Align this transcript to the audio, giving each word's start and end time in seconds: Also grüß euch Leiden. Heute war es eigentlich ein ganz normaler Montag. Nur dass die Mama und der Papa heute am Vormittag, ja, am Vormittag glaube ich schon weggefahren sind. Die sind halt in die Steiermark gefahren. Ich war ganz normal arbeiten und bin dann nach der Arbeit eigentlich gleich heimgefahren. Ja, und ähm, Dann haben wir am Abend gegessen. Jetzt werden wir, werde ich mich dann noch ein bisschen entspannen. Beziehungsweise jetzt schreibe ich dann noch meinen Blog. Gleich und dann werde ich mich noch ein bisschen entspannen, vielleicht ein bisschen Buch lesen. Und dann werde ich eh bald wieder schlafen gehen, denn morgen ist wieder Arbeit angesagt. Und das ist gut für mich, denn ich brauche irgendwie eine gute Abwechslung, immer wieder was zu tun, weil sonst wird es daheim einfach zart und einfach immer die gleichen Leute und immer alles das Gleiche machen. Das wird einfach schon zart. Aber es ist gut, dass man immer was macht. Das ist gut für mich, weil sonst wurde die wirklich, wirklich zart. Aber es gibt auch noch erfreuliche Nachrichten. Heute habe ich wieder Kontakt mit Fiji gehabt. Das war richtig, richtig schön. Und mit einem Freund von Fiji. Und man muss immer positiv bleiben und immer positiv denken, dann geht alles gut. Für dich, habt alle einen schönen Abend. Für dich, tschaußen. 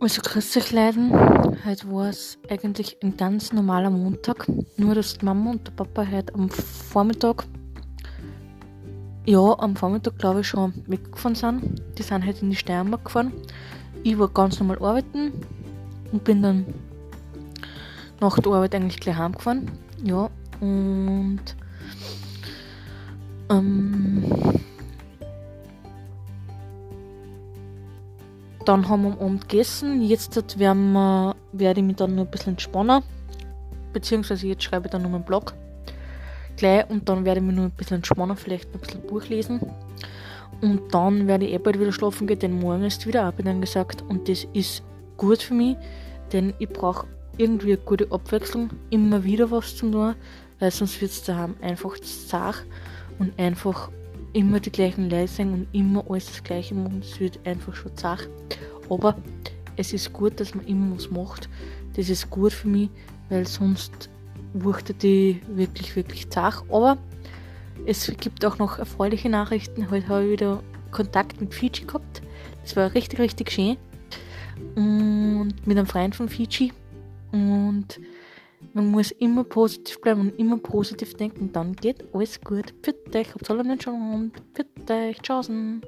Also 0.00 0.22
grüß 0.22 0.56
euch 0.56 0.70
Leiden. 0.70 1.12
Heute 1.64 1.90
war 1.90 2.08
es 2.08 2.38
eigentlich 2.48 2.96
ein 3.02 3.16
ganz 3.16 3.52
normaler 3.52 3.90
Montag. 3.90 4.46
Nur 4.76 4.94
dass 4.94 5.18
die 5.18 5.24
Mama 5.24 5.50
und 5.50 5.66
der 5.66 5.72
Papa 5.72 6.06
heute 6.08 6.32
am 6.34 6.48
Vormittag, 6.48 7.44
ja, 9.26 9.58
am 9.58 9.74
Vormittag 9.74 10.16
glaube 10.16 10.42
ich 10.42 10.46
schon 10.46 10.72
weggefahren 10.86 11.34
sind. 11.34 11.82
Die 11.98 12.04
sind 12.04 12.24
halt 12.24 12.40
in 12.42 12.50
die 12.50 12.56
Steiermark 12.56 13.06
gefahren. 13.06 13.32
Ich 14.04 14.16
war 14.16 14.28
ganz 14.28 14.60
normal 14.60 14.78
arbeiten 14.78 15.32
und 16.12 16.22
bin 16.22 16.42
dann 16.42 16.66
nach 18.20 18.38
der 18.38 18.52
Arbeit 18.52 18.76
eigentlich 18.76 19.00
gleich 19.00 19.16
heimgefahren. 19.16 19.68
Ja, 20.04 20.30
und 20.60 21.40
ähm, 23.50 24.24
Dann 28.64 28.88
haben 28.88 29.02
wir 29.02 29.12
am 29.12 29.18
Abend 29.18 29.48
gegessen. 29.48 30.02
Jetzt 30.02 30.58
werden 30.58 30.92
wir, 30.92 31.36
werde 31.52 31.80
ich 31.80 31.86
mich 31.86 31.96
dann 31.96 32.14
noch 32.14 32.24
ein 32.24 32.30
bisschen 32.30 32.52
entspannen. 32.52 33.02
Beziehungsweise 33.92 34.46
jetzt 34.46 34.64
schreibe 34.64 34.86
ich 34.86 34.90
dann 34.90 35.02
noch 35.02 35.10
meinen 35.10 35.24
Blog. 35.24 35.54
Gleich 36.56 36.88
und 36.90 37.08
dann 37.08 37.24
werde 37.24 37.40
ich 37.40 37.46
mich 37.46 37.56
noch 37.56 37.64
ein 37.64 37.70
bisschen 37.70 37.96
entspannen, 37.96 38.36
vielleicht 38.36 38.74
ein 38.74 38.80
bisschen 38.80 39.02
Buch 39.02 39.24
lesen. 39.28 39.60
Und 40.60 40.92
dann 40.92 41.26
werde 41.28 41.46
ich 41.46 41.52
eh 41.52 41.58
bald 41.58 41.78
wieder 41.78 41.92
schlafen 41.92 42.26
gehen, 42.26 42.38
denn 42.40 42.58
morgen 42.58 42.84
ist 42.84 43.06
wieder 43.06 43.24
Arbeit 43.24 43.46
angesagt. 43.46 44.02
Und 44.08 44.28
das 44.28 44.44
ist 44.52 44.82
gut 45.16 45.42
für 45.42 45.54
mich, 45.54 45.76
denn 46.32 46.52
ich 46.58 46.68
brauche 46.68 47.06
irgendwie 47.36 47.74
eine 47.74 47.82
gute 47.82 48.10
Abwechslung, 48.10 48.70
immer 48.90 49.22
wieder 49.24 49.50
was 49.50 49.76
zu 49.76 49.90
tun, 49.90 50.14
weil 50.58 50.70
sonst 50.70 51.00
wird 51.00 51.12
es 51.12 51.22
daheim 51.22 51.54
einfach 51.62 51.98
zart 52.00 52.64
und 53.18 53.38
einfach 53.38 53.90
immer 54.32 54.60
die 54.60 54.72
gleichen 54.72 55.10
Leute 55.10 55.42
und 55.42 55.66
immer 55.72 56.04
alles 56.08 56.26
das 56.26 56.44
Gleiche 56.44 56.74
machen. 56.74 57.00
Das 57.00 57.18
wird 57.20 57.38
einfach 57.46 57.74
schon 57.74 57.96
zart. 57.96 58.28
Aber 58.90 59.16
es 59.76 59.92
ist 59.92 60.12
gut, 60.12 60.40
dass 60.40 60.54
man 60.54 60.66
immer 60.66 60.94
was 60.96 61.10
macht. 61.10 61.48
Das 61.94 62.08
ist 62.08 62.30
gut 62.30 62.52
für 62.52 62.68
mich, 62.68 62.90
weil 63.28 63.46
sonst 63.46 64.10
wurde 64.54 64.94
die 64.94 65.40
wirklich, 65.48 65.96
wirklich 65.96 66.28
zart. 66.30 66.64
Aber 66.70 66.98
es 67.86 68.12
gibt 68.20 68.44
auch 68.44 68.58
noch 68.58 68.78
erfreuliche 68.78 69.28
Nachrichten. 69.28 69.90
Heute 69.90 70.08
habe 70.08 70.24
ich 70.24 70.30
wieder 70.32 70.62
Kontakt 70.90 71.40
mit 71.40 71.54
Fiji 71.54 71.84
gehabt. 71.86 72.22
Das 72.62 72.76
war 72.76 72.94
richtig, 72.94 73.18
richtig 73.18 73.50
schön. 73.50 73.76
Und 74.74 75.54
mit 75.64 75.76
einem 75.78 75.86
Freund 75.86 76.16
von 76.16 76.28
Fiji. 76.28 76.72
Und 77.32 78.00
man 78.74 78.90
muss 78.90 79.10
immer 79.12 79.44
positiv 79.44 80.00
bleiben 80.00 80.20
und 80.20 80.38
immer 80.38 80.58
positiv 80.58 81.14
denken, 81.14 81.52
dann 81.52 81.74
geht 81.74 82.04
alles 82.14 82.40
gut. 82.40 82.74
Für 82.82 82.92
dich, 82.92 83.34
habt 83.34 83.50
alle 83.50 83.60
einen 83.60 83.80
schönen 83.80 84.12
Abend. 84.12 84.42
Für 84.54 84.64
dich, 84.64 85.20
tschaußen. 85.20 85.82